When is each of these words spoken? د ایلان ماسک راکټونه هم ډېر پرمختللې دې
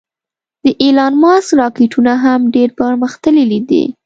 د 0.63 0.65
ایلان 0.81 1.13
ماسک 1.23 1.49
راکټونه 1.61 2.13
هم 2.23 2.39
ډېر 2.55 2.69
پرمختللې 2.79 3.59
دې 3.69 3.83